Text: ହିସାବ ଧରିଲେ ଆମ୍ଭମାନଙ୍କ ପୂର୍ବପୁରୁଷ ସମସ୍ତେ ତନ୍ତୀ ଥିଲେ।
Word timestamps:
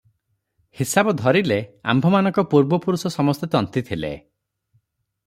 ହିସାବ 0.77 1.11
ଧରିଲେ 1.19 1.57
ଆମ୍ଭମାନଙ୍କ 1.93 2.45
ପୂର୍ବପୁରୁଷ 2.55 3.13
ସମସ୍ତେ 3.17 3.51
ତନ୍ତୀ 3.57 3.85
ଥିଲେ। 3.91 4.15